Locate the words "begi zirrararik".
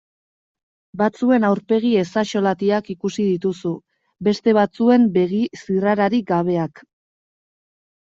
5.23-6.31